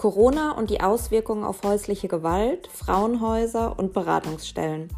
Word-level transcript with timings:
Corona 0.00 0.52
und 0.52 0.70
die 0.70 0.80
Auswirkungen 0.80 1.44
auf 1.44 1.62
häusliche 1.62 2.08
Gewalt, 2.08 2.68
Frauenhäuser 2.68 3.78
und 3.78 3.92
Beratungsstellen. 3.92 4.88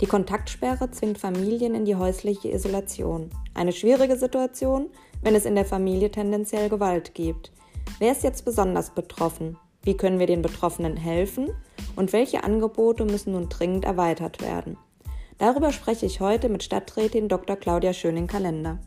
Die 0.00 0.06
Kontaktsperre 0.06 0.90
zwingt 0.90 1.18
Familien 1.18 1.76
in 1.76 1.84
die 1.84 1.94
häusliche 1.94 2.50
Isolation. 2.50 3.30
Eine 3.54 3.70
schwierige 3.70 4.16
Situation, 4.16 4.88
wenn 5.22 5.36
es 5.36 5.44
in 5.44 5.54
der 5.54 5.64
Familie 5.64 6.10
tendenziell 6.10 6.68
Gewalt 6.68 7.14
gibt. 7.14 7.52
Wer 8.00 8.10
ist 8.10 8.24
jetzt 8.24 8.44
besonders 8.44 8.90
betroffen? 8.90 9.56
Wie 9.84 9.96
können 9.96 10.18
wir 10.18 10.26
den 10.26 10.42
Betroffenen 10.42 10.96
helfen? 10.96 11.50
Und 11.94 12.12
welche 12.12 12.42
Angebote 12.42 13.04
müssen 13.04 13.34
nun 13.34 13.48
dringend 13.50 13.84
erweitert 13.84 14.42
werden? 14.42 14.76
Darüber 15.38 15.70
spreche 15.70 16.06
ich 16.06 16.18
heute 16.18 16.48
mit 16.48 16.64
Stadträtin 16.64 17.28
Dr. 17.28 17.54
Claudia 17.54 17.92
Schöning-Kalender. 17.92 18.80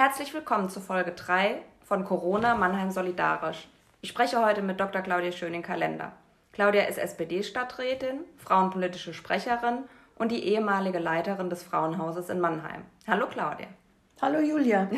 Herzlich 0.00 0.32
willkommen 0.32 0.70
zu 0.70 0.80
Folge 0.80 1.10
3 1.10 1.60
von 1.82 2.04
Corona 2.04 2.54
Mannheim 2.54 2.92
Solidarisch. 2.92 3.66
Ich 4.00 4.10
spreche 4.10 4.40
heute 4.46 4.62
mit 4.62 4.78
Dr. 4.78 5.02
Claudia 5.02 5.32
Schöning-Kalender. 5.32 6.12
Claudia 6.52 6.84
ist 6.84 6.98
SPD-Stadträtin, 6.98 8.20
frauenpolitische 8.36 9.12
Sprecherin 9.12 9.78
und 10.14 10.30
die 10.30 10.44
ehemalige 10.44 11.00
Leiterin 11.00 11.50
des 11.50 11.64
Frauenhauses 11.64 12.28
in 12.28 12.38
Mannheim. 12.38 12.82
Hallo 13.08 13.26
Claudia. 13.26 13.66
Hallo 14.22 14.38
Julia. 14.38 14.88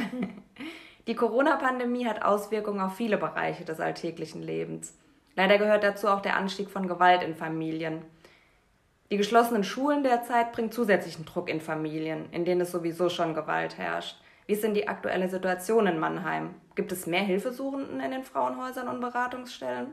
Die 1.06 1.14
Corona-Pandemie 1.14 2.06
hat 2.06 2.20
Auswirkungen 2.20 2.82
auf 2.82 2.95
viele 2.95 3.16
Bereiche 3.16 3.64
des 3.64 3.80
alltäglichen 3.80 4.42
Lebens. 4.42 4.98
Leider 5.34 5.56
gehört 5.56 5.82
dazu 5.82 6.09
auch 6.09 6.20
der 6.20 6.37
Anstieg 6.37 6.68
von 6.68 6.87
Gewalt 6.87 7.23
in 7.23 7.34
Familien. 7.34 8.02
Die 9.10 9.16
geschlossenen 9.16 9.64
Schulen 9.64 10.02
derzeit 10.02 10.52
bringen 10.52 10.70
zusätzlichen 10.70 11.24
Druck 11.24 11.48
in 11.48 11.62
Familien, 11.62 12.30
in 12.32 12.45
denen 12.45 12.60
es 12.60 12.70
sowieso 12.70 13.09
schon 13.09 13.35
Gewalt 13.35 13.79
herrscht. 13.79 14.20
Wie 14.51 14.54
ist 14.54 14.65
denn 14.65 14.74
die 14.74 14.88
aktuelle 14.88 15.29
Situation 15.29 15.87
in 15.87 16.01
Mannheim? 16.01 16.56
Gibt 16.74 16.90
es 16.90 17.06
mehr 17.06 17.23
Hilfesuchenden 17.23 18.01
in 18.01 18.10
den 18.10 18.24
Frauenhäusern 18.24 18.88
und 18.88 19.01
Beratungsstellen? 19.01 19.92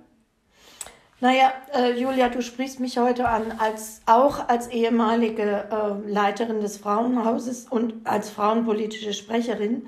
Naja, 1.20 1.54
äh, 1.76 1.92
Julia, 1.92 2.30
du 2.30 2.42
sprichst 2.42 2.80
mich 2.80 2.98
heute 2.98 3.30
an, 3.30 3.54
als 3.60 4.02
auch 4.08 4.50
als 4.50 4.70
ehemalige 4.70 5.66
äh, 5.70 6.10
Leiterin 6.12 6.60
des 6.60 6.78
Frauenhauses 6.78 7.68
und 7.70 8.08
als 8.08 8.32
frauenpolitische 8.32 9.14
Sprecherin. 9.14 9.86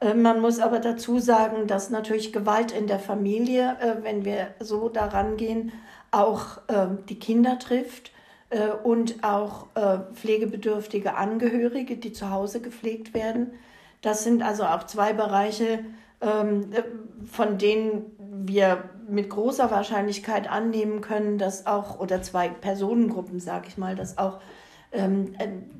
Äh, 0.00 0.14
man 0.14 0.40
muss 0.40 0.60
aber 0.60 0.78
dazu 0.78 1.18
sagen, 1.18 1.66
dass 1.66 1.90
natürlich 1.90 2.32
Gewalt 2.32 2.72
in 2.72 2.86
der 2.86 3.00
Familie, 3.00 3.76
äh, 3.80 4.02
wenn 4.02 4.24
wir 4.24 4.54
so 4.60 4.88
daran 4.88 5.36
gehen, 5.36 5.72
auch 6.10 6.56
äh, 6.68 6.86
die 7.10 7.18
Kinder 7.18 7.58
trifft 7.58 8.12
und 8.84 9.24
auch 9.24 9.66
pflegebedürftige 10.14 11.16
Angehörige, 11.16 11.96
die 11.96 12.12
zu 12.12 12.30
Hause 12.30 12.60
gepflegt 12.60 13.12
werden. 13.12 13.58
Das 14.06 14.22
sind 14.22 14.44
also 14.44 14.62
auch 14.62 14.84
zwei 14.84 15.12
Bereiche, 15.12 15.80
ähm, 16.20 16.70
von 17.28 17.58
denen 17.58 18.12
wir 18.46 18.84
mit 19.08 19.30
großer 19.30 19.72
Wahrscheinlichkeit 19.72 20.48
annehmen 20.48 21.00
können, 21.00 21.38
dass 21.38 21.66
auch, 21.66 21.98
oder 21.98 22.22
zwei 22.22 22.48
Personengruppen, 22.48 23.40
sage 23.40 23.66
ich 23.66 23.78
mal, 23.78 23.96
dass 23.96 24.16
auch 24.16 24.38
ähm, 24.92 25.34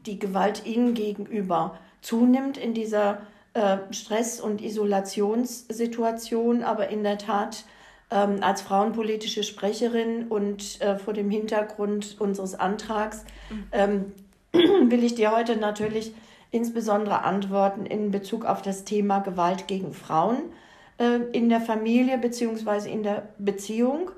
die 0.07 0.19
Gewalt 0.19 0.67
ihnen 0.67 0.95
gegenüber 0.95 1.79
zunimmt 2.01 2.59
in 2.59 2.75
dieser 2.75 3.19
äh, 3.55 3.77
Stress- 3.91 4.41
und 4.41 4.61
Isolationssituation. 4.61 6.65
Aber 6.65 6.89
in 6.89 7.05
der 7.05 7.19
Tat 7.19 7.65
ähm, 8.11 8.39
als 8.41 8.61
frauenpolitische 8.61 9.45
Sprecherin 9.45 10.27
und 10.27 10.81
äh, 10.81 10.99
vor 10.99 11.15
dem 11.15 11.31
Hintergrund 11.31 12.17
unseres 12.19 12.57
Antrags 12.57 13.25
ähm, 13.71 14.07
will 14.53 15.05
ich 15.05 15.15
dir 15.15 15.31
heute 15.31 15.55
natürlich 15.55 16.13
insbesondere 16.57 17.23
Antworten 17.23 17.87
in 17.87 18.11
Bezug 18.11 18.45
auf 18.45 18.63
das 18.63 18.85
Thema 18.85 19.21
Gewalt 19.21 19.69
gegen 19.69 19.93
Frauen 19.93 20.39
äh, 20.99 21.19
in 21.33 21.49
der 21.49 21.61
Familie 21.61 22.19
bzw. 22.19 22.91
in 22.91 23.03
der 23.03 23.29
Beziehung. 23.39 24.11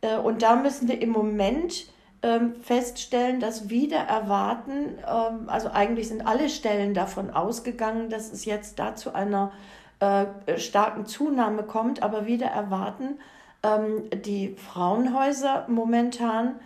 Äh, 0.00 0.16
und 0.16 0.42
da 0.42 0.56
müssen 0.56 0.88
wir 0.88 1.00
im 1.00 1.10
Moment 1.10 1.86
ähm, 2.22 2.54
feststellen, 2.62 3.38
dass 3.38 3.68
wieder 3.68 3.98
erwarten, 3.98 4.98
ähm, 5.06 5.48
also 5.48 5.68
eigentlich 5.70 6.08
sind 6.08 6.26
alle 6.26 6.48
Stellen 6.48 6.94
davon 6.94 7.30
ausgegangen, 7.30 8.08
dass 8.08 8.32
es 8.32 8.46
jetzt 8.46 8.78
da 8.78 8.96
zu 8.96 9.14
einer 9.14 9.52
äh, 10.00 10.58
starken 10.58 11.06
Zunahme 11.06 11.64
kommt, 11.64 12.02
aber 12.02 12.26
wieder 12.26 12.46
erwarten 12.46 13.18
ähm, 13.62 14.04
die 14.24 14.56
Frauenhäuser 14.56 15.66
momentan 15.68 16.56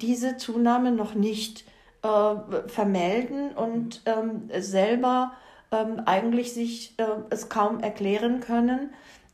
diese 0.00 0.36
Zunahme 0.36 0.92
noch 0.92 1.14
nicht 1.14 1.64
äh, 2.06 2.68
vermelden 2.68 3.50
und 3.52 4.02
ähm, 4.06 4.48
selber 4.58 5.32
ähm, 5.72 6.02
eigentlich 6.06 6.52
sich 6.52 6.94
äh, 6.98 7.04
es 7.30 7.48
kaum 7.48 7.80
erklären 7.80 8.40
können. 8.40 8.90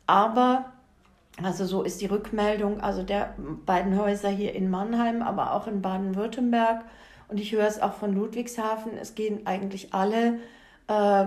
Aber, 0.06 0.72
also 1.42 1.64
so 1.64 1.82
ist 1.82 2.00
die 2.00 2.06
Rückmeldung, 2.06 2.80
also 2.80 3.02
der 3.02 3.34
beiden 3.66 3.98
Häuser 3.98 4.28
hier 4.28 4.54
in 4.54 4.70
Mannheim, 4.70 5.22
aber 5.22 5.52
auch 5.52 5.66
in 5.66 5.82
Baden-Württemberg. 5.82 6.84
Und 7.28 7.38
ich 7.38 7.52
höre 7.52 7.66
es 7.66 7.80
auch 7.80 7.94
von 7.94 8.14
Ludwigshafen, 8.14 8.92
es 9.00 9.14
gehen 9.14 9.46
eigentlich 9.46 9.94
alle 9.94 10.38
äh, 10.88 11.26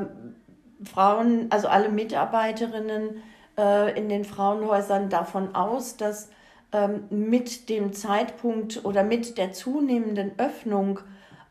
Frauen, 0.84 1.48
also 1.50 1.68
alle 1.68 1.90
Mitarbeiterinnen 1.90 3.22
äh, 3.58 3.98
in 3.98 4.10
den 4.10 4.26
Frauenhäusern 4.26 5.10
davon 5.10 5.56
aus, 5.56 5.98
dass 5.98 6.30
ähm, 6.72 7.06
mit 7.10 7.70
dem 7.70 7.94
Zeitpunkt 7.94 8.84
oder 8.84 9.04
mit 9.04 9.38
der 9.38 9.54
zunehmenden 9.54 10.34
Öffnung 10.38 11.00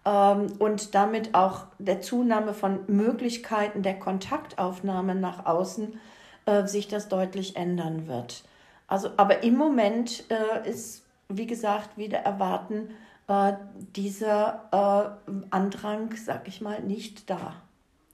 und 0.04 0.94
damit 0.94 1.34
auch 1.34 1.66
der 1.78 2.03
Zunahme 2.03 2.53
von 2.53 2.81
Möglichkeiten 2.88 3.82
der 3.82 3.98
Kontaktaufnahme 3.98 5.15
nach 5.15 5.47
außen 5.47 5.98
äh, 6.47 6.66
sich 6.66 6.88
das 6.88 7.09
deutlich 7.09 7.56
ändern 7.56 8.06
wird. 8.06 8.44
Also, 8.87 9.10
aber 9.16 9.42
im 9.42 9.56
Moment 9.56 10.25
äh, 10.31 10.69
ist, 10.69 11.06
wie 11.28 11.47
gesagt, 11.47 11.97
wieder 11.97 12.19
erwarten, 12.19 12.91
äh, 13.28 13.54
dieser 13.97 15.16
äh, 15.31 15.34
Andrang, 15.50 16.15
sag 16.16 16.47
ich 16.48 16.60
mal, 16.60 16.81
nicht 16.81 17.31
da. 17.31 17.54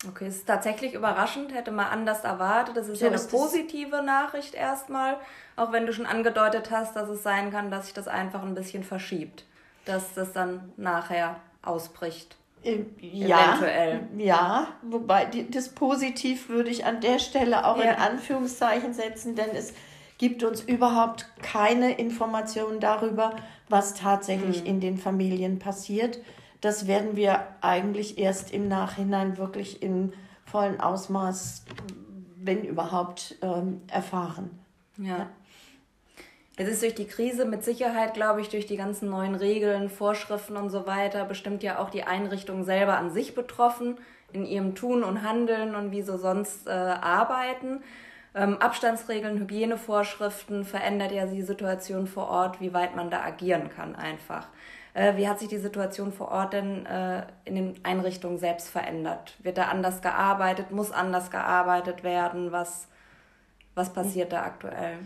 Okay, 0.08 0.28
es 0.28 0.36
ist 0.36 0.46
tatsächlich 0.46 0.94
überraschend, 0.94 1.52
hätte 1.52 1.72
man 1.72 1.86
anders 1.86 2.24
erwartet. 2.24 2.76
Das 2.76 2.88
ist 2.88 3.00
so 3.00 3.04
ja 3.04 3.10
eine 3.10 3.16
ist 3.16 3.30
positive 3.30 4.02
Nachricht 4.02 4.54
erstmal, 4.54 5.16
auch 5.56 5.72
wenn 5.72 5.84
du 5.84 5.92
schon 5.92 6.06
angedeutet 6.06 6.70
hast, 6.70 6.96
dass 6.96 7.08
es 7.08 7.22
sein 7.22 7.50
kann, 7.50 7.70
dass 7.70 7.86
sich 7.86 7.94
das 7.94 8.08
einfach 8.08 8.42
ein 8.42 8.54
bisschen 8.54 8.84
verschiebt, 8.84 9.44
dass 9.84 10.14
das 10.14 10.32
dann 10.32 10.72
nachher 10.76 11.36
ausbricht. 11.62 12.36
Äh, 12.62 12.80
ja, 13.00 13.54
Eventuell. 13.54 14.08
ja, 14.18 14.68
wobei 14.82 15.26
das 15.50 15.70
Positiv 15.70 16.48
würde 16.48 16.70
ich 16.70 16.84
an 16.84 17.00
der 17.00 17.18
Stelle 17.18 17.66
auch 17.66 17.78
ja. 17.78 17.92
in 17.92 17.96
Anführungszeichen 17.96 18.92
setzen, 18.92 19.34
denn 19.34 19.50
es 19.54 19.72
gibt 20.18 20.44
uns 20.44 20.60
überhaupt 20.60 21.26
keine 21.40 21.92
Informationen 21.92 22.78
darüber, 22.78 23.36
was 23.70 23.94
tatsächlich 23.94 24.60
mhm. 24.60 24.66
in 24.66 24.80
den 24.80 24.98
Familien 24.98 25.58
passiert. 25.58 26.18
Das 26.60 26.86
werden 26.86 27.16
wir 27.16 27.46
eigentlich 27.62 28.18
erst 28.18 28.52
im 28.52 28.68
Nachhinein 28.68 29.38
wirklich 29.38 29.82
in 29.82 30.12
vollem 30.44 30.78
Ausmaß, 30.78 31.64
wenn 32.36 32.64
überhaupt, 32.64 33.36
ähm, 33.40 33.80
erfahren. 33.86 34.50
Ja. 34.98 35.16
ja. 35.18 35.26
Es 36.60 36.68
ist 36.68 36.82
durch 36.82 36.94
die 36.94 37.06
Krise 37.06 37.46
mit 37.46 37.64
Sicherheit, 37.64 38.12
glaube 38.12 38.42
ich, 38.42 38.50
durch 38.50 38.66
die 38.66 38.76
ganzen 38.76 39.08
neuen 39.08 39.34
Regeln, 39.34 39.88
Vorschriften 39.88 40.58
und 40.58 40.68
so 40.68 40.86
weiter, 40.86 41.24
bestimmt 41.24 41.62
ja 41.62 41.78
auch 41.78 41.88
die 41.88 42.02
Einrichtung 42.02 42.64
selber 42.64 42.98
an 42.98 43.10
sich 43.10 43.34
betroffen, 43.34 43.96
in 44.30 44.44
ihrem 44.44 44.74
Tun 44.74 45.02
und 45.02 45.22
Handeln 45.22 45.74
und 45.74 45.90
wie 45.90 46.02
sie 46.02 46.18
sonst 46.18 46.66
äh, 46.66 46.70
arbeiten. 46.70 47.82
Ähm, 48.34 48.58
Abstandsregeln, 48.58 49.38
Hygienevorschriften 49.38 50.66
verändert 50.66 51.12
ja 51.12 51.24
die 51.24 51.40
Situation 51.40 52.06
vor 52.06 52.28
Ort, 52.28 52.60
wie 52.60 52.74
weit 52.74 52.94
man 52.94 53.08
da 53.08 53.22
agieren 53.22 53.70
kann 53.74 53.96
einfach. 53.96 54.46
Äh, 54.92 55.16
wie 55.16 55.26
hat 55.26 55.38
sich 55.38 55.48
die 55.48 55.56
Situation 55.56 56.12
vor 56.12 56.30
Ort 56.30 56.52
denn 56.52 56.84
äh, 56.84 57.22
in 57.46 57.54
den 57.54 57.74
Einrichtungen 57.84 58.36
selbst 58.36 58.68
verändert? 58.68 59.34
Wird 59.38 59.56
da 59.56 59.68
anders 59.68 60.02
gearbeitet? 60.02 60.72
Muss 60.72 60.92
anders 60.92 61.30
gearbeitet 61.30 62.04
werden? 62.04 62.52
Was, 62.52 62.86
was 63.74 63.94
passiert 63.94 64.34
da 64.34 64.42
aktuell? 64.42 64.98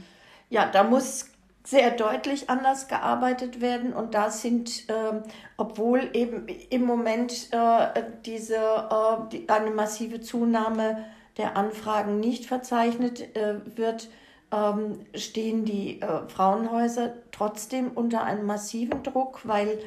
Ja, 0.51 0.67
da 0.67 0.83
muss 0.83 1.31
sehr 1.67 1.91
deutlich 1.91 2.51
anders 2.51 2.89
gearbeitet 2.89 3.61
werden. 3.61 3.95
Und 3.95 4.15
da 4.15 4.31
sind, 4.31 4.89
äh, 4.89 5.23
obwohl 5.57 6.11
eben 6.13 6.47
im 6.71 6.85
Moment 6.85 7.49
äh, 7.53 8.03
diese 8.25 8.57
äh, 8.57 9.29
die, 9.33 9.49
eine 9.49 9.71
massive 9.71 10.21
Zunahme 10.21 11.05
der 11.39 11.57
Anfragen 11.57 12.21
nicht 12.21 12.47
verzeichnet 12.47 13.35
äh, 13.35 13.57
wird, 13.77 14.11
ähm, 14.53 15.01
stehen 15.15 15.65
die 15.65 16.03
äh, 16.03 16.29
Frauenhäuser 16.29 17.15
trotzdem 17.33 17.91
unter 17.93 18.25
einem 18.25 18.47
massiven 18.47 19.03
Druck, 19.03 19.41
weil 19.45 19.79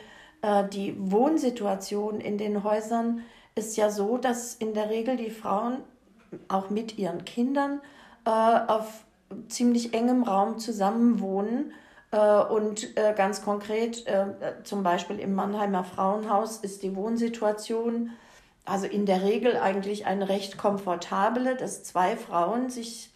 äh, 0.42 0.68
die 0.68 0.96
Wohnsituation 0.98 2.20
in 2.20 2.40
den 2.40 2.64
Häusern 2.64 3.22
ist 3.54 3.78
ja 3.78 3.92
so, 3.92 4.18
dass 4.18 4.56
in 4.56 4.74
der 4.74 4.90
Regel 4.90 5.16
die 5.16 5.32
Frauen 5.32 5.78
auch 6.48 6.70
mit 6.70 6.98
ihren 6.98 7.24
Kindern 7.24 7.82
auf 8.26 9.06
ziemlich 9.50 9.94
engem 9.94 10.24
Raum 10.24 10.60
zusammenwohnen. 10.60 11.74
Äh, 12.12 12.18
und 12.18 12.98
äh, 12.98 13.14
ganz 13.16 13.44
konkret, 13.44 14.06
äh, 14.08 14.64
zum 14.64 14.84
Beispiel 14.84 15.20
im 15.20 15.34
Mannheimer 15.34 15.84
Frauenhaus 15.84 16.58
ist 16.58 16.84
die 16.84 16.96
Wohnsituation 16.96 18.12
also 18.66 18.86
in 18.86 19.06
der 19.06 19.24
Regel 19.24 19.56
eigentlich 19.58 20.06
eine 20.06 20.28
recht 20.28 20.58
komfortable, 20.58 21.56
dass 21.56 21.84
zwei 21.84 22.18
Frauen 22.18 22.70
sich 22.70 23.12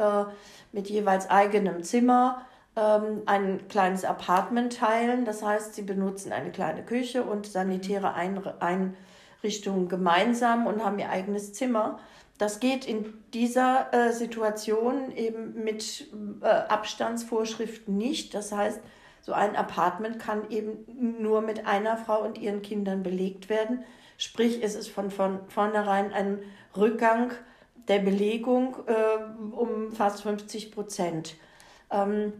mit 0.72 0.90
jeweils 0.90 1.30
eigenem 1.30 1.84
Zimmer 1.84 2.46
ähm, 2.78 3.24
ein 3.25 3.68
kleines 3.68 4.06
Apartment 4.06 4.78
teilen. 4.78 5.25
Das 5.25 5.44
heißt, 5.44 5.75
sie 5.75 5.81
benutzen 5.81 6.31
eine 6.31 6.52
kleine 6.52 6.84
Küche 6.84 7.24
und 7.24 7.48
sanitäre 7.48 8.13
Einrichtungen 8.13 9.90
gemeinsam 9.90 10.68
und 10.68 10.86
haben 10.86 11.00
ihr 11.00 11.10
eigenes 11.10 11.52
Zimmer. 11.52 12.00
Das 12.42 12.60
geht 12.60 12.88
in 12.88 13.14
dieser 13.36 13.94
äh, 13.94 14.14
Situation 14.14 15.16
eben 15.16 15.64
mit 15.64 16.08
äh, 16.42 16.48
Abstandsvorschriften 16.48 17.96
nicht. 17.96 18.34
Das 18.34 18.52
heißt, 18.52 18.80
so 19.22 19.34
ein 19.34 19.56
Apartment 19.56 20.18
kann 20.18 20.50
eben 20.50 20.88
nur 21.22 21.42
mit 21.44 21.68
einer 21.68 21.98
Frau 21.98 22.24
und 22.24 22.40
ihren 22.40 22.64
Kindern 22.64 23.04
belegt 23.04 23.48
werden. 23.48 23.84
Sprich, 24.18 24.64
es 24.64 24.74
ist 24.74 24.90
von, 24.90 25.12
von 25.12 25.42
vornherein 25.50 26.12
ein 26.14 26.40
Rückgang 26.76 27.32
der 27.88 28.00
Belegung 28.00 28.76
äh, 28.88 29.54
um 29.54 29.92
fast 29.92 30.24
50 30.24 30.72
Prozent. 30.72 31.36
Ähm, 31.92 32.34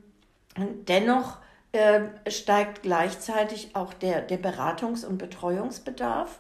dennoch 0.58 1.38
äh, 1.74 2.02
steigt 2.28 2.82
gleichzeitig 2.82 3.76
auch 3.76 3.94
der, 3.94 4.22
der 4.24 4.42
Beratungs- 4.42 5.06
und 5.06 5.20
Betreuungsbedarf 5.20 6.40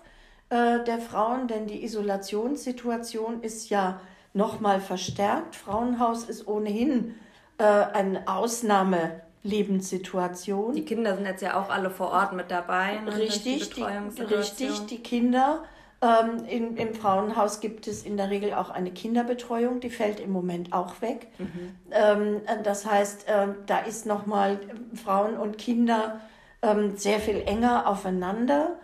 äh, 0.51 0.83
der 0.83 1.00
Frauen, 1.00 1.48
denn 1.48 1.65
die 1.65 1.83
Isolationssituation 1.83 3.42
ist 3.42 3.69
ja 3.69 4.00
nochmal 4.33 4.81
verstärkt. 4.81 5.56
Frauenhaus 5.56 6.25
ist 6.25 6.45
ohnehin 6.45 7.15
äh, 7.57 7.63
eine 7.63 8.27
Ausnahmelebenssituation. 8.27 10.75
Die 10.75 10.83
Kinder 10.83 11.15
sind 11.15 11.25
jetzt 11.25 11.42
ja 11.42 11.57
auch 11.57 11.69
alle 11.69 11.89
vor 11.89 12.12
Ort 12.12 12.33
mit 12.33 12.51
dabei. 12.51 13.00
Ne, 13.00 13.18
richtig, 13.18 13.69
die, 13.69 13.83
richtig, 13.83 14.88
die 14.88 15.01
Kinder. 15.01 15.63
Ähm, 16.01 16.44
in, 16.50 16.75
Im 16.75 16.95
Frauenhaus 16.95 17.62
gibt 17.62 17.88
es 17.88 18.04
in 18.04 18.18
der 18.18 18.30
Regel 18.30 18.54
auch 18.54 18.71
eine 18.71 18.92
Kinderbetreuung, 18.92 19.80
die 19.80 19.89
fällt 19.89 20.19
im 20.19 20.33
Moment 20.33 20.74
auch 20.74 21.01
weg. 21.01 21.30
Mhm. 21.38 21.77
Ähm, 21.92 22.42
das 22.63 22.86
heißt, 22.86 23.30
äh, 23.30 23.47
da 23.68 23.80
ist 23.80 24.06
nochmal 24.06 24.59
Frauen 25.01 25.38
und 25.38 25.57
Kinder 25.57 26.19
ähm, 26.62 26.97
sehr 26.97 27.21
viel 27.21 27.42
enger 27.45 27.88
aufeinander. 27.88 28.77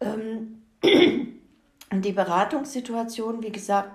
Ähm, 0.00 0.59
die 0.82 2.12
Beratungssituation, 2.12 3.42
wie 3.42 3.52
gesagt, 3.52 3.90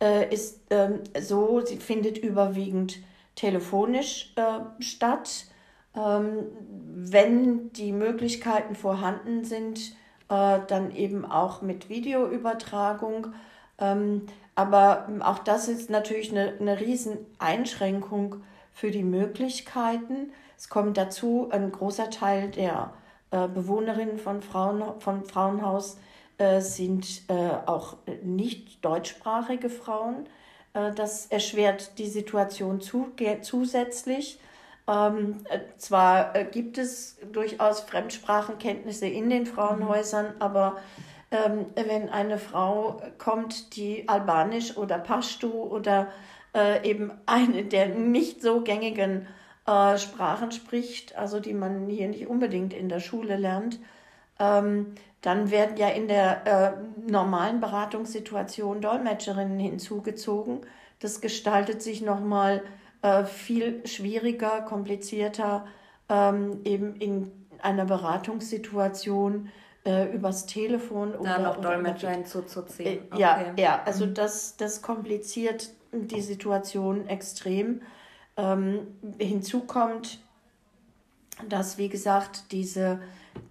äh, 0.00 0.32
ist 0.32 0.60
ähm, 0.70 1.00
so, 1.20 1.60
sie 1.60 1.76
findet 1.76 2.18
überwiegend 2.18 2.98
telefonisch 3.34 4.32
äh, 4.36 4.82
statt. 4.82 5.46
Ähm, 5.94 6.46
wenn 6.94 7.72
die 7.72 7.92
Möglichkeiten 7.92 8.74
vorhanden 8.74 9.44
sind, 9.44 9.96
äh, 10.28 10.60
dann 10.66 10.94
eben 10.94 11.24
auch 11.24 11.62
mit 11.62 11.88
Videoübertragung. 11.88 13.34
Ähm, 13.78 14.26
aber 14.54 15.08
auch 15.20 15.38
das 15.38 15.68
ist 15.68 15.90
natürlich 15.90 16.30
eine, 16.30 16.54
eine 16.60 16.80
Rieseneinschränkung 16.80 18.36
für 18.72 18.90
die 18.90 19.04
Möglichkeiten. 19.04 20.32
Es 20.56 20.68
kommt 20.68 20.96
dazu, 20.96 21.48
ein 21.50 21.72
großer 21.72 22.10
Teil 22.10 22.50
der 22.50 22.92
Bewohnerinnen 23.30 24.18
von, 24.18 24.42
Frauen, 24.42 24.82
von 25.00 25.24
Frauenhaus 25.24 25.98
sind 26.60 27.22
äh, 27.28 27.50
auch 27.66 27.96
nicht 28.22 28.84
deutschsprachige 28.84 29.70
Frauen. 29.70 30.26
Äh, 30.74 30.92
das 30.92 31.26
erschwert 31.26 31.98
die 31.98 32.08
Situation 32.08 32.80
zu, 32.80 33.12
zusätzlich. 33.42 34.40
Ähm, 34.88 35.36
zwar 35.76 36.32
gibt 36.44 36.78
es 36.78 37.18
durchaus 37.32 37.80
Fremdsprachenkenntnisse 37.80 39.06
in 39.06 39.30
den 39.30 39.46
Frauenhäusern, 39.46 40.34
aber 40.38 40.78
ähm, 41.30 41.66
wenn 41.74 42.08
eine 42.08 42.38
Frau 42.38 43.00
kommt, 43.18 43.76
die 43.76 44.08
Albanisch 44.08 44.76
oder 44.76 44.98
Pashto 44.98 45.48
oder 45.48 46.08
äh, 46.54 46.88
eben 46.88 47.12
eine 47.26 47.64
der 47.64 47.88
nicht 47.88 48.42
so 48.42 48.62
gängigen 48.62 49.26
äh, 49.66 49.98
Sprachen 49.98 50.50
spricht, 50.50 51.16
also 51.16 51.38
die 51.38 51.54
man 51.54 51.88
hier 51.88 52.08
nicht 52.08 52.26
unbedingt 52.26 52.72
in 52.72 52.88
der 52.88 53.00
Schule 53.00 53.36
lernt, 53.36 53.78
ähm, 54.40 54.94
dann 55.20 55.50
werden 55.50 55.76
ja 55.76 55.88
in 55.88 56.08
der 56.08 56.46
äh, 56.46 57.10
normalen 57.10 57.60
Beratungssituation 57.60 58.80
Dolmetscherinnen 58.80 59.60
hinzugezogen. 59.60 60.62
Das 60.98 61.20
gestaltet 61.20 61.82
sich 61.82 62.00
nochmal 62.00 62.62
äh, 63.02 63.24
viel 63.24 63.86
schwieriger, 63.86 64.62
komplizierter, 64.62 65.66
ähm, 66.08 66.60
eben 66.64 66.96
in 66.96 67.30
einer 67.60 67.84
Beratungssituation 67.84 69.50
äh, 69.84 70.10
übers 70.14 70.46
Telefon. 70.46 71.12
Da 71.12 71.18
oder, 71.18 71.38
noch 71.38 71.60
Dolmetscher 71.60 72.10
hinzuzuziehen. 72.10 73.00
Okay. 73.10 73.20
Ja, 73.20 73.54
ja, 73.56 73.82
also 73.84 74.06
mhm. 74.06 74.14
das, 74.14 74.56
das 74.56 74.80
kompliziert 74.80 75.70
die 75.92 76.22
Situation 76.22 77.06
extrem. 77.08 77.82
Ähm, 78.36 78.86
hinzu 79.18 79.60
kommt, 79.60 80.20
dass, 81.48 81.78
wie 81.78 81.88
gesagt, 81.88 82.52
diese 82.52 83.00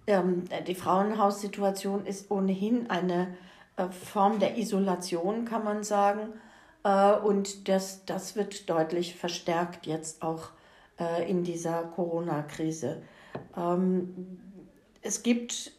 ähm, 0.06 0.44
die 0.66 0.74
Frauenhaussituation 0.74 2.06
ist 2.06 2.30
ohnehin 2.30 2.90
eine 2.90 3.36
äh, 3.76 3.88
Form 3.88 4.38
der 4.38 4.58
Isolation, 4.58 5.44
kann 5.44 5.64
man 5.64 5.84
sagen. 5.84 6.34
Äh, 6.84 7.12
und 7.12 7.68
das, 7.68 8.04
das 8.04 8.36
wird 8.36 8.68
deutlich 8.68 9.14
verstärkt 9.14 9.86
jetzt 9.86 10.22
auch 10.22 10.50
äh, 10.98 11.30
in 11.30 11.44
dieser 11.44 11.84
Corona-Krise. 11.84 13.02
Ähm, 13.56 14.40
es 15.02 15.22
gibt 15.22 15.72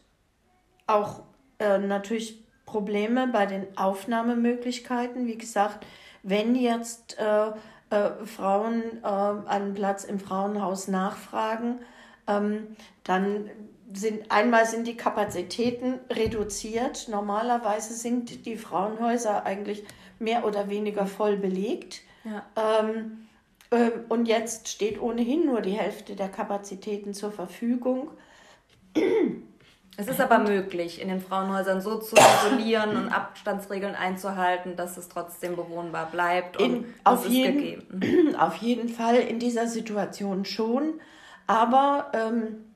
auch 0.86 1.22
äh, 1.58 1.78
natürlich 1.78 2.42
Probleme 2.66 3.28
bei 3.28 3.46
den 3.46 3.76
Aufnahmemöglichkeiten. 3.76 5.26
Wie 5.26 5.38
gesagt, 5.38 5.86
wenn 6.22 6.54
jetzt 6.54 7.18
äh, 7.18 7.48
äh, 7.90 8.24
Frauen 8.24 9.04
einen 9.04 9.74
Platz 9.74 10.04
im 10.04 10.18
Frauenhaus 10.18 10.88
nachfragen, 10.88 11.80
ähm, 12.26 12.68
dann 13.04 13.50
sind 13.94 14.30
einmal 14.30 14.66
sind 14.66 14.86
die 14.86 14.96
Kapazitäten 14.96 16.00
reduziert. 16.10 17.08
Normalerweise 17.08 17.94
sind 17.94 18.46
die 18.46 18.56
Frauenhäuser 18.56 19.44
eigentlich 19.44 19.84
mehr 20.18 20.44
oder 20.44 20.68
weniger 20.68 21.06
voll 21.06 21.36
belegt. 21.36 22.02
Ja. 22.24 22.44
Ähm, 22.56 23.26
ähm, 23.70 23.92
und 24.08 24.26
jetzt 24.26 24.68
steht 24.68 25.00
ohnehin 25.00 25.46
nur 25.46 25.60
die 25.60 25.72
Hälfte 25.72 26.14
der 26.14 26.28
Kapazitäten 26.28 27.14
zur 27.14 27.32
Verfügung. 27.32 28.10
Es 29.96 30.08
ist 30.08 30.20
aber 30.20 30.38
möglich, 30.38 31.00
in 31.00 31.08
den 31.08 31.20
Frauenhäusern 31.20 31.80
so 31.80 31.98
zu 31.98 32.16
isolieren 32.16 32.96
und 32.96 33.08
Abstandsregeln 33.10 33.94
einzuhalten, 33.94 34.76
dass 34.76 34.96
es 34.96 35.08
trotzdem 35.08 35.56
bewohnbar 35.56 36.10
bleibt 36.10 36.56
und 36.58 36.84
in, 36.84 36.94
auf, 37.04 37.28
jeden, 37.28 37.58
gegeben. 37.58 38.34
auf 38.38 38.56
jeden 38.56 38.88
Fall 38.88 39.16
in 39.16 39.38
dieser 39.38 39.66
Situation 39.66 40.44
schon. 40.44 40.94
Aber 41.46 42.12
ähm, 42.14 42.71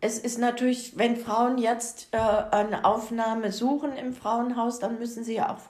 es 0.00 0.18
ist 0.18 0.38
natürlich, 0.38 0.96
wenn 0.96 1.16
Frauen 1.16 1.58
jetzt 1.58 2.08
äh, 2.12 2.18
eine 2.18 2.84
Aufnahme 2.84 3.52
suchen 3.52 3.96
im 3.96 4.12
Frauenhaus, 4.12 4.78
dann 4.78 4.98
müssen 4.98 5.24
sie 5.24 5.36
ja 5.36 5.52
auch 5.52 5.60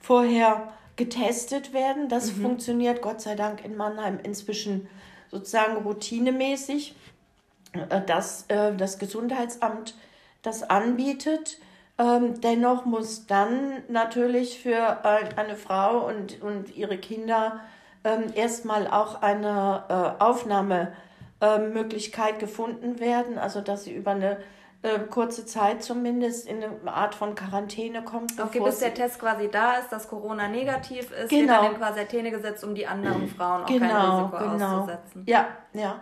vorher 0.00 0.72
getestet 0.96 1.72
werden. 1.72 2.08
Das 2.08 2.32
mhm. 2.32 2.42
funktioniert 2.42 3.02
Gott 3.02 3.20
sei 3.20 3.34
Dank 3.34 3.64
in 3.64 3.76
Mannheim 3.76 4.18
inzwischen 4.22 4.88
sozusagen 5.30 5.76
routinemäßig, 5.78 6.94
äh, 7.72 8.00
dass 8.02 8.44
äh, 8.48 8.74
das 8.74 8.98
Gesundheitsamt 8.98 9.94
das 10.42 10.62
anbietet. 10.62 11.58
Ähm, 11.98 12.40
dennoch 12.40 12.86
muss 12.86 13.26
dann 13.26 13.82
natürlich 13.88 14.60
für 14.60 15.00
äh, 15.04 15.34
eine 15.36 15.56
Frau 15.56 16.06
und, 16.06 16.40
und 16.40 16.74
ihre 16.76 16.96
Kinder 16.96 17.60
ähm, 18.04 18.32
erstmal 18.34 18.86
auch 18.88 19.20
eine 19.20 19.84
äh, 19.88 20.22
Aufnahme 20.22 20.92
ähm, 21.40 21.72
Möglichkeit 21.72 22.38
gefunden 22.38 23.00
werden, 23.00 23.38
also 23.38 23.60
dass 23.60 23.84
sie 23.84 23.94
über 23.94 24.12
eine 24.12 24.38
äh, 24.82 24.98
kurze 24.98 25.44
Zeit 25.44 25.82
zumindest 25.82 26.48
in 26.48 26.62
eine 26.62 26.92
Art 26.92 27.14
von 27.14 27.34
Quarantäne 27.34 28.02
kommt. 28.02 28.40
Okay, 28.40 28.60
bis 28.60 28.78
der 28.78 28.94
Test 28.94 29.18
quasi 29.18 29.48
da 29.50 29.74
ist, 29.74 29.90
dass 29.90 30.08
Corona 30.08 30.48
negativ 30.48 31.10
ist, 31.10 31.28
genau. 31.28 31.40
wird 31.40 31.50
dann 31.50 31.72
in 31.72 31.76
Quarantäne 31.76 32.30
gesetzt, 32.30 32.64
um 32.64 32.74
die 32.74 32.86
anderen 32.86 33.28
Frauen 33.28 33.64
auch 33.64 33.66
genau, 33.66 33.88
kein 33.88 34.40
Risiko 34.40 34.52
genau. 34.52 34.78
auszusetzen. 34.78 35.24
Ja, 35.26 35.48
ja. 35.74 36.00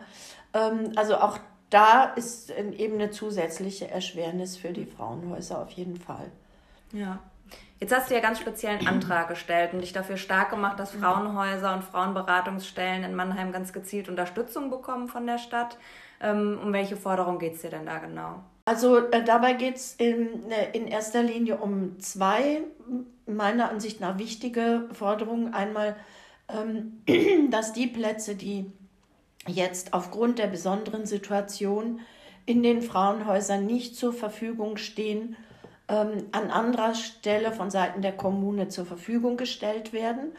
Ähm, 0.54 0.92
also 0.94 1.16
auch 1.16 1.38
da 1.70 2.04
ist 2.04 2.50
eben 2.50 2.94
eine 2.94 3.10
zusätzliche 3.10 3.90
Erschwernis 3.90 4.56
für 4.56 4.72
die 4.72 4.86
Frauenhäuser 4.86 5.60
auf 5.60 5.70
jeden 5.72 5.96
Fall. 5.96 6.30
Ja. 6.92 7.18
Jetzt 7.80 7.94
hast 7.94 8.10
du 8.10 8.14
ja 8.14 8.20
ganz 8.20 8.40
speziell 8.40 8.76
einen 8.76 8.88
Antrag 8.88 9.28
gestellt 9.28 9.72
und 9.72 9.80
dich 9.80 9.92
dafür 9.92 10.16
stark 10.16 10.50
gemacht, 10.50 10.80
dass 10.80 10.92
Frauenhäuser 10.92 11.74
und 11.74 11.84
Frauenberatungsstellen 11.84 13.04
in 13.04 13.14
Mannheim 13.14 13.52
ganz 13.52 13.72
gezielt 13.72 14.08
Unterstützung 14.08 14.68
bekommen 14.68 15.06
von 15.06 15.26
der 15.26 15.38
Stadt. 15.38 15.78
Ähm, 16.20 16.58
um 16.62 16.72
welche 16.72 16.96
Forderung 16.96 17.38
geht 17.38 17.54
es 17.54 17.62
dir 17.62 17.70
denn 17.70 17.86
da 17.86 17.98
genau? 17.98 18.42
Also 18.64 18.98
äh, 18.98 19.24
dabei 19.24 19.52
geht 19.52 19.76
es 19.76 19.94
in, 19.94 20.50
äh, 20.50 20.76
in 20.76 20.88
erster 20.88 21.22
Linie 21.22 21.58
um 21.58 22.00
zwei 22.00 22.62
meiner 23.26 23.70
Ansicht 23.70 24.00
nach 24.00 24.18
wichtige 24.18 24.88
Forderungen. 24.92 25.54
Einmal, 25.54 25.94
ähm, 26.48 27.02
dass 27.50 27.72
die 27.72 27.86
Plätze, 27.86 28.34
die 28.34 28.72
jetzt 29.46 29.94
aufgrund 29.94 30.40
der 30.40 30.48
besonderen 30.48 31.06
Situation 31.06 32.00
in 32.44 32.62
den 32.62 32.82
Frauenhäusern 32.82 33.64
nicht 33.64 33.94
zur 33.94 34.12
Verfügung 34.12 34.78
stehen, 34.78 35.36
ähm, 35.88 36.26
an 36.32 36.50
anderer 36.50 36.94
Stelle 36.94 37.52
von 37.52 37.70
Seiten 37.70 38.02
der 38.02 38.12
Kommune 38.12 38.68
zur 38.68 38.86
Verfügung 38.86 39.36
gestellt 39.36 39.92
werden, 39.92 40.32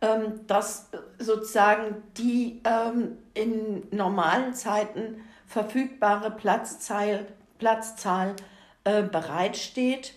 ähm, 0.00 0.46
dass 0.46 0.90
sozusagen 1.18 2.02
die 2.16 2.60
ähm, 2.64 3.18
in 3.34 3.82
normalen 3.90 4.54
Zeiten 4.54 5.22
verfügbare 5.46 6.30
Platzzahl, 6.30 7.26
Platzzahl 7.58 8.36
äh, 8.84 9.02
bereitsteht 9.02 10.14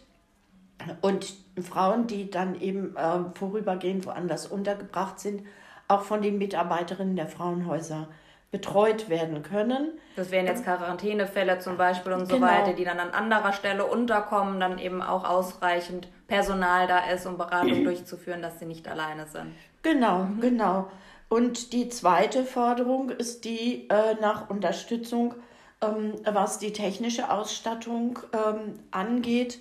und 1.02 1.36
Frauen, 1.62 2.08
die 2.08 2.30
dann 2.30 2.60
eben 2.60 2.96
äh, 2.96 3.20
vorübergehend 3.34 4.06
woanders 4.06 4.48
untergebracht 4.48 5.20
sind, 5.20 5.44
auch 5.88 6.02
von 6.02 6.22
den 6.22 6.38
Mitarbeiterinnen 6.38 7.16
der 7.16 7.28
Frauenhäuser 7.28 8.08
betreut 8.52 9.10
werden 9.10 9.44
können. 9.44 9.92
Das 10.16 10.32
wären 10.32 10.46
jetzt 10.46 10.64
Quarantänefälle 10.64 11.60
zum 11.60 11.78
Beispiel 11.78 12.14
und 12.14 12.26
so 12.26 12.36
genau. 12.36 12.48
weiter, 12.48 12.74
die 12.74 12.86
dann 12.86 13.00
an 13.00 13.12
anderer 13.12 13.52
Stelle 13.52 13.86
unterkommen, 13.86 14.60
dann 14.60 14.80
eben 14.80 15.02
auch 15.02 15.28
ausreichend 15.28 16.08
Personal 16.28 16.88
da 16.88 17.00
ist, 17.12 17.26
um 17.26 17.38
Beratung 17.38 17.84
durchzuführen, 17.84 18.42
dass 18.42 18.60
sie 18.60 18.66
nicht 18.66 18.88
alleine 18.88 19.28
sind. 19.28 19.54
Genau, 19.82 20.24
mhm. 20.24 20.42
genau. 20.42 20.88
Und 21.28 21.74
die 21.74 21.90
zweite 21.90 22.44
Forderung 22.44 23.10
ist 23.10 23.46
die 23.46 23.90
äh, 23.90 24.16
nach 24.22 24.50
Unterstützung, 24.50 25.36
ähm, 25.82 26.14
was 26.24 26.60
die 26.60 26.72
technische 26.72 27.30
Ausstattung 27.30 28.20
ähm, 28.32 28.80
angeht, 28.92 29.60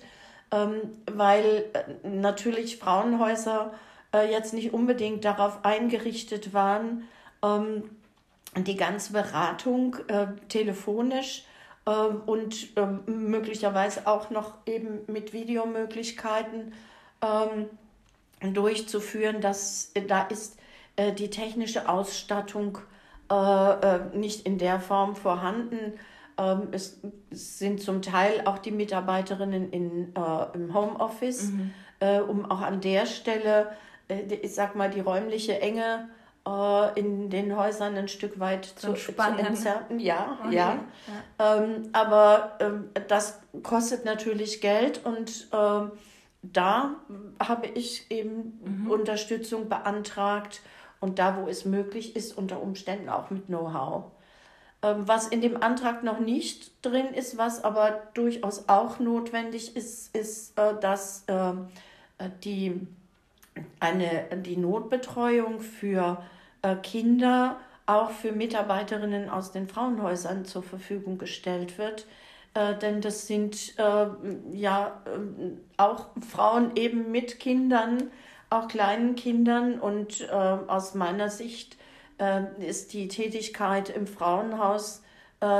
ähm, 0.51 1.03
weil 1.11 1.65
äh, 1.73 2.07
natürlich 2.07 2.77
Frauenhäuser 2.77 3.73
äh, 4.13 4.31
jetzt 4.31 4.53
nicht 4.53 4.73
unbedingt 4.73 5.25
darauf 5.25 5.65
eingerichtet 5.65 6.53
waren, 6.53 7.07
ähm, 7.43 7.83
die 8.57 8.75
ganze 8.75 9.13
Beratung 9.13 9.97
äh, 10.07 10.27
telefonisch 10.47 11.45
äh, 11.85 11.91
und 11.91 12.77
äh, 12.77 12.85
möglicherweise 13.09 14.07
auch 14.07 14.29
noch 14.29 14.55
eben 14.65 14.99
mit 15.07 15.33
Videomöglichkeiten 15.33 16.73
ähm, 17.21 18.53
durchzuführen. 18.53 19.41
Das, 19.41 19.91
da 20.07 20.23
ist 20.23 20.57
äh, 20.95 21.11
die 21.13 21.29
technische 21.29 21.89
Ausstattung 21.89 22.77
äh, 23.29 23.35
äh, 23.35 23.99
nicht 24.13 24.45
in 24.45 24.57
der 24.57 24.79
Form 24.79 25.15
vorhanden. 25.15 25.93
Ähm, 26.37 26.69
es 26.71 26.99
sind 27.31 27.81
zum 27.81 28.01
Teil 28.01 28.43
auch 28.45 28.59
die 28.59 28.71
Mitarbeiterinnen 28.71 29.71
in, 29.71 30.13
im 30.53 30.73
Homeoffice, 30.73 31.51
mhm. 31.51 31.71
um 32.27 32.49
auch 32.51 32.61
an 32.61 32.81
der 32.81 33.05
Stelle, 33.05 33.71
ich 34.09 34.53
sag 34.53 34.75
mal, 34.75 34.89
die 34.89 34.99
räumliche 34.99 35.59
Enge 35.59 36.09
äh, 36.47 36.99
in 36.99 37.29
den 37.29 37.55
Häusern 37.55 37.95
ein 37.95 38.07
Stück 38.07 38.39
weit 38.39 38.65
zu, 38.65 38.93
zu 38.93 39.11
entzerren. 39.11 39.99
Ja, 39.99 40.37
okay. 40.43 40.55
ja. 40.55 40.79
ja. 41.37 41.57
Ähm, 41.57 41.89
aber 41.93 42.57
ähm, 42.59 42.89
das 43.07 43.39
kostet 43.63 44.05
natürlich 44.05 44.61
Geld 44.61 45.05
und 45.05 45.47
ähm, 45.51 45.91
da 46.41 46.95
habe 47.39 47.67
ich 47.67 48.09
eben 48.11 48.59
mhm. 48.63 48.91
Unterstützung 48.91 49.69
beantragt 49.69 50.61
und 50.99 51.19
da, 51.19 51.37
wo 51.37 51.47
es 51.47 51.65
möglich 51.65 52.15
ist, 52.15 52.37
unter 52.37 52.61
Umständen 52.61 53.09
auch 53.09 53.29
mit 53.29 53.47
Know-how. 53.47 54.05
Ähm, 54.81 55.07
was 55.07 55.27
in 55.27 55.41
dem 55.41 55.61
Antrag 55.61 56.03
noch 56.03 56.19
nicht 56.19 56.71
drin 56.85 57.07
ist, 57.07 57.37
was 57.37 57.63
aber 57.63 58.03
durchaus 58.13 58.69
auch 58.69 58.99
notwendig 58.99 59.75
ist, 59.75 60.15
ist, 60.15 60.57
äh, 60.59 60.79
dass 60.79 61.23
ähm, 61.27 61.67
äh, 62.17 62.29
die, 62.43 62.87
eine, 63.79 64.25
die 64.37 64.57
Notbetreuung 64.57 65.59
für 65.59 66.23
äh, 66.61 66.75
Kinder 66.77 67.59
auch 67.85 68.09
für 68.09 68.31
Mitarbeiterinnen 68.31 69.29
aus 69.29 69.51
den 69.51 69.67
Frauenhäusern 69.67 70.45
zur 70.45 70.63
Verfügung 70.63 71.17
gestellt 71.17 71.77
wird. 71.77 72.07
Äh, 72.53 72.75
denn 72.77 73.01
das 73.01 73.27
sind 73.27 73.77
äh, 73.77 74.07
ja 74.51 75.01
äh, 75.05 75.51
auch 75.77 76.07
Frauen 76.27 76.71
eben 76.75 77.11
mit 77.11 77.39
Kindern, 77.39 78.09
auch 78.49 78.67
kleinen 78.67 79.15
Kindern. 79.15 79.79
Und 79.79 80.21
äh, 80.21 80.33
aus 80.33 80.95
meiner 80.95 81.29
Sicht 81.29 81.77
äh, 82.17 82.43
ist 82.65 82.93
die 82.93 83.07
Tätigkeit 83.07 83.89
im 83.89 84.07
Frauenhaus 84.07 85.01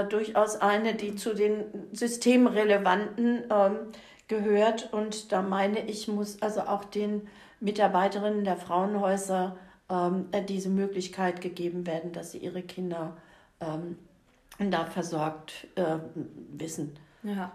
durchaus 0.09 0.55
eine, 0.61 0.95
die 0.95 1.15
zu 1.15 1.35
den 1.35 1.65
systemrelevanten 1.91 3.43
ähm, 3.51 3.75
gehört. 4.27 4.91
Und 4.94 5.32
da 5.32 5.41
meine 5.41 5.79
ich, 5.79 6.08
muss 6.08 6.41
also 6.41 6.62
auch 6.62 6.84
den 6.84 7.27
Mitarbeiterinnen 7.60 8.44
der 8.44 8.58
Frauenhäuser 8.58 9.58
ähm, 9.89 10.27
äh, 10.32 10.44
diese 10.44 10.70
Möglichkeit 10.70 11.41
gegeben 11.41 11.86
werden, 11.86 12.12
dass 12.12 12.32
sie 12.32 12.39
ihre 12.39 12.62
Kinder 12.62 13.17
ähm, 13.60 13.98
da 14.60 14.86
versorgt 14.86 15.67
äh, 15.75 15.98
wissen. 16.53 16.98
Ja, 17.24 17.51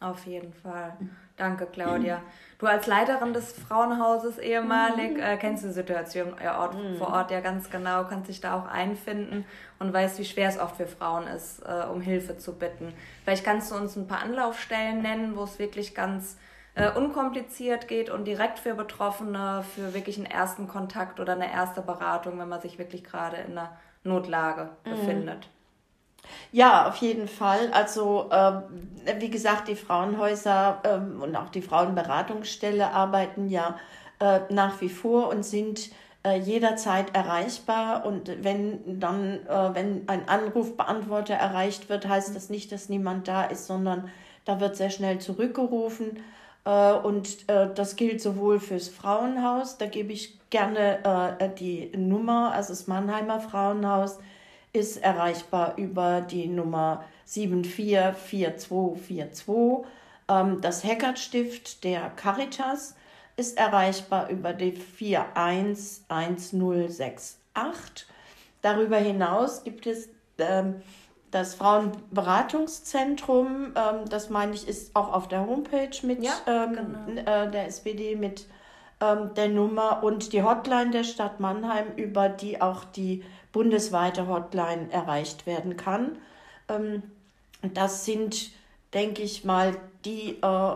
auf 0.00 0.26
jeden 0.26 0.52
Fall. 0.52 0.96
Danke, 1.36 1.66
Claudia. 1.66 2.22
Du 2.58 2.66
als 2.66 2.86
Leiterin 2.86 3.32
des 3.32 3.52
Frauenhauses 3.52 4.38
ehemalig 4.38 5.18
äh, 5.18 5.36
kennst 5.36 5.64
die 5.64 5.70
Situation 5.70 6.34
Ort, 6.40 6.74
mhm. 6.74 6.96
vor 6.96 7.08
Ort 7.08 7.30
ja 7.30 7.40
ganz 7.40 7.70
genau, 7.70 8.04
kannst 8.04 8.28
dich 8.28 8.40
da 8.40 8.54
auch 8.54 8.66
einfinden 8.66 9.44
und 9.78 9.92
weißt, 9.92 10.18
wie 10.18 10.24
schwer 10.24 10.48
es 10.48 10.58
oft 10.58 10.76
für 10.76 10.86
Frauen 10.86 11.26
ist, 11.26 11.60
äh, 11.66 11.86
um 11.86 12.00
Hilfe 12.00 12.38
zu 12.38 12.56
bitten. 12.56 12.94
Vielleicht 13.24 13.44
kannst 13.44 13.72
du 13.72 13.76
uns 13.76 13.96
ein 13.96 14.06
paar 14.06 14.20
Anlaufstellen 14.20 15.02
nennen, 15.02 15.36
wo 15.36 15.42
es 15.42 15.58
wirklich 15.58 15.94
ganz 15.94 16.36
äh, 16.74 16.90
unkompliziert 16.90 17.88
geht 17.88 18.10
und 18.10 18.24
direkt 18.24 18.58
für 18.58 18.74
Betroffene, 18.74 19.64
für 19.74 19.94
wirklich 19.94 20.16
einen 20.16 20.26
ersten 20.26 20.68
Kontakt 20.68 21.18
oder 21.18 21.32
eine 21.32 21.52
erste 21.52 21.82
Beratung, 21.82 22.38
wenn 22.38 22.48
man 22.48 22.60
sich 22.60 22.78
wirklich 22.78 23.04
gerade 23.04 23.36
in 23.38 23.58
einer 23.58 23.76
Notlage 24.04 24.70
mhm. 24.84 24.90
befindet. 24.90 25.48
Ja, 26.52 26.88
auf 26.88 26.96
jeden 26.96 27.28
Fall. 27.28 27.70
Also 27.72 28.30
äh, 28.30 28.52
wie 29.18 29.30
gesagt, 29.30 29.68
die 29.68 29.76
Frauenhäuser 29.76 30.80
äh, 30.84 31.22
und 31.22 31.36
auch 31.36 31.48
die 31.48 31.62
Frauenberatungsstelle 31.62 32.92
arbeiten 32.92 33.48
ja 33.48 33.76
äh, 34.20 34.40
nach 34.50 34.80
wie 34.80 34.88
vor 34.88 35.28
und 35.28 35.44
sind 35.44 35.90
äh, 36.24 36.38
jederzeit 36.38 37.14
erreichbar. 37.14 38.06
Und 38.06 38.30
wenn 38.42 39.00
dann, 39.00 39.46
äh, 39.46 39.74
wenn 39.74 40.08
ein 40.08 40.28
Anrufbeantworter 40.28 41.34
erreicht 41.34 41.88
wird, 41.88 42.08
heißt 42.08 42.34
das 42.34 42.50
nicht, 42.50 42.72
dass 42.72 42.88
niemand 42.88 43.28
da 43.28 43.44
ist, 43.44 43.66
sondern 43.66 44.10
da 44.44 44.60
wird 44.60 44.76
sehr 44.76 44.90
schnell 44.90 45.18
zurückgerufen. 45.18 46.20
Äh, 46.64 46.92
und 46.92 47.48
äh, 47.48 47.68
das 47.74 47.96
gilt 47.96 48.20
sowohl 48.22 48.60
fürs 48.60 48.88
Frauenhaus, 48.88 49.78
da 49.78 49.86
gebe 49.86 50.12
ich 50.12 50.38
gerne 50.50 51.36
äh, 51.38 51.48
die 51.58 51.90
Nummer, 51.96 52.52
also 52.52 52.70
das 52.70 52.86
Mannheimer 52.86 53.40
Frauenhaus 53.40 54.18
ist 54.74 54.98
erreichbar 54.98 55.78
über 55.78 56.20
die 56.20 56.48
Nummer 56.48 57.02
744242. 57.24 59.86
Ähm, 60.28 60.60
das 60.60 60.84
Heckertstift 60.84 61.82
der 61.84 62.10
Caritas 62.10 62.94
ist 63.36 63.56
erreichbar 63.56 64.28
über 64.28 64.52
die 64.52 64.72
411068. 64.72 67.38
Darüber 68.60 68.98
hinaus 68.98 69.64
gibt 69.64 69.86
es 69.86 70.10
ähm, 70.38 70.82
das 71.30 71.54
Frauenberatungszentrum, 71.54 73.72
ähm, 73.76 74.08
das 74.08 74.28
meine 74.30 74.54
ich, 74.54 74.66
ist 74.68 74.94
auch 74.94 75.12
auf 75.12 75.28
der 75.28 75.46
Homepage 75.46 75.90
mit 76.02 76.22
ja, 76.22 76.32
ähm, 76.46 76.96
genau. 77.06 77.20
äh, 77.20 77.50
der 77.50 77.66
SPD 77.66 78.16
mit 78.16 78.46
ähm, 79.00 79.34
der 79.34 79.48
Nummer 79.48 80.02
und 80.02 80.32
die 80.32 80.42
Hotline 80.42 80.92
der 80.92 81.04
Stadt 81.04 81.40
Mannheim, 81.40 81.86
über 81.96 82.28
die 82.28 82.62
auch 82.62 82.84
die 82.84 83.24
bundesweite 83.54 84.26
Hotline 84.26 84.88
erreicht 84.90 85.46
werden 85.46 85.78
kann. 85.78 86.18
Ähm, 86.68 87.02
das 87.62 88.04
sind, 88.04 88.50
denke 88.92 89.22
ich 89.22 89.46
mal, 89.46 89.74
die 90.04 90.40
äh, 90.42 90.74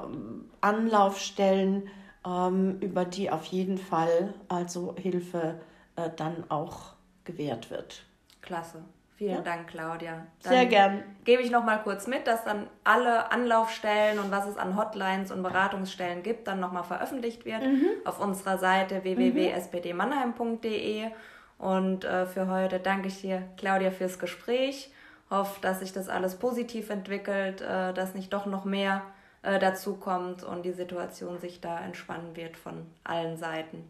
Anlaufstellen, 0.63 1.91
ähm, 2.25 2.79
über 2.81 3.05
die 3.05 3.31
auf 3.31 3.45
jeden 3.47 3.79
Fall 3.79 4.33
also 4.49 4.95
Hilfe 4.97 5.61
äh, 5.97 6.09
dann 6.17 6.45
auch 6.49 6.95
gewährt 7.25 7.71
wird. 7.71 8.05
Klasse. 8.41 8.83
Vielen 9.17 9.35
ja. 9.35 9.41
Dank, 9.41 9.67
Claudia. 9.67 10.27
Dann 10.45 10.53
Sehr 10.53 10.67
gern. 10.67 11.03
Gebe 11.25 11.43
ich 11.43 11.51
noch 11.51 11.65
mal 11.65 11.79
kurz 11.79 12.07
mit, 12.07 12.29
dass 12.29 12.45
dann 12.45 12.69
alle 12.85 13.33
Anlaufstellen 13.33 14.21
und 14.21 14.31
was 14.31 14.47
es 14.47 14.57
an 14.57 14.77
Hotlines 14.77 15.33
und 15.33 15.43
Beratungsstellen 15.43 16.23
gibt, 16.23 16.47
dann 16.47 16.61
noch 16.61 16.71
mal 16.71 16.85
veröffentlicht 16.85 17.45
wird 17.45 17.67
mhm. 17.67 17.89
auf 18.05 18.21
unserer 18.21 18.59
Seite 18.59 19.03
www.spdmannheim.de. 19.03 21.11
Und 21.59 22.05
äh, 22.05 22.27
für 22.27 22.47
heute 22.47 22.79
danke 22.79 23.09
ich 23.09 23.21
dir, 23.21 23.43
Claudia, 23.57 23.91
fürs 23.91 24.19
Gespräch. 24.19 24.91
Hoffe, 25.29 25.61
dass 25.61 25.81
sich 25.81 25.93
das 25.93 26.09
alles 26.09 26.37
positiv 26.37 26.89
entwickelt, 26.89 27.61
äh, 27.61 27.93
dass 27.93 28.15
nicht 28.15 28.33
doch 28.33 28.47
noch 28.47 28.65
mehr 28.65 29.03
äh, 29.43 29.59
dazu 29.59 29.97
kommt 29.97 30.43
und 30.43 30.65
die 30.65 30.73
Situation 30.73 31.39
sich 31.39 31.61
da 31.61 31.81
entspannen 31.81 32.35
wird 32.37 32.57
von 32.57 32.87
allen 33.05 33.37
Seiten. 33.37 33.85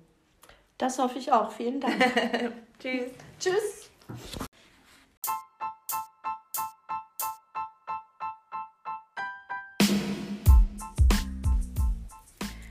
Das 0.79 0.99
hoffe 0.99 1.19
ich 1.19 1.33
auch. 1.33 1.53
Vielen 1.53 1.81
Dank. 1.81 1.95
Tschüss. 2.79 3.11
Tschüss. 3.39 3.91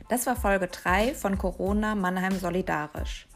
Das 0.09 0.25
war 0.25 0.37
Folge 0.37 0.67
3 0.67 1.13
von 1.15 1.37
Corona 1.37 1.93
Mannheim 1.93 2.39
Solidarisch. 2.39 3.26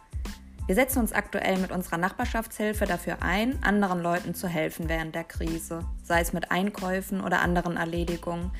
Wir 0.67 0.75
setzen 0.75 0.99
uns 0.99 1.11
aktuell 1.11 1.57
mit 1.57 1.71
unserer 1.71 1.97
Nachbarschaftshilfe 1.97 2.85
dafür 2.85 3.21
ein, 3.21 3.61
anderen 3.63 4.01
Leuten 4.01 4.35
zu 4.35 4.47
helfen 4.47 4.87
während 4.87 5.15
der 5.15 5.23
Krise, 5.23 5.85
sei 6.03 6.21
es 6.21 6.33
mit 6.33 6.51
Einkäufen 6.51 7.21
oder 7.21 7.41
anderen 7.41 7.77
Erledigungen. 7.77 8.51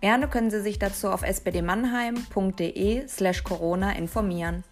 Gerne 0.00 0.28
können 0.28 0.50
Sie 0.50 0.60
sich 0.60 0.78
dazu 0.78 1.10
auf 1.10 1.24
spdmannheim.de 1.24 3.08
slash 3.08 3.42
corona 3.42 3.92
informieren. 3.92 4.62